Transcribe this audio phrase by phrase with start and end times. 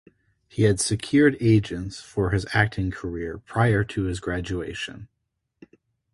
[0.47, 5.09] He had secured agents for his acting career prior to his graduation.